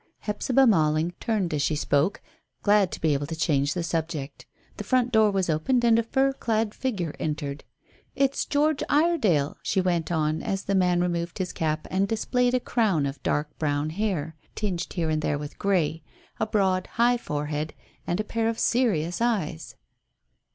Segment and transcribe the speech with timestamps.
[0.21, 2.23] Hephzibah Malling turned as she spoke,
[2.63, 4.47] glad to be able to change the subject.
[4.77, 7.63] The front door was opened, and a fur clad figure entered.
[8.15, 12.59] "It's George Iredale," she went on, as the man removed his cap and displayed a
[12.59, 16.01] crown of dark brown hair, tinged here and there with grey,
[16.39, 17.75] a broad high forehead
[18.07, 19.75] and a pair of serious eyes.